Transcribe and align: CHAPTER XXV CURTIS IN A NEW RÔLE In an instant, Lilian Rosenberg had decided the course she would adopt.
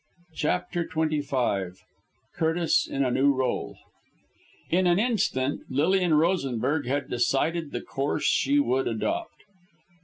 CHAPTER 0.33 0.83
XXV 0.83 1.75
CURTIS 2.33 2.87
IN 2.87 3.05
A 3.05 3.11
NEW 3.11 3.35
RÔLE 3.35 3.75
In 4.71 4.87
an 4.87 4.97
instant, 4.97 5.61
Lilian 5.69 6.15
Rosenberg 6.15 6.87
had 6.87 7.07
decided 7.07 7.71
the 7.71 7.81
course 7.81 8.23
she 8.25 8.57
would 8.57 8.87
adopt. 8.87 9.43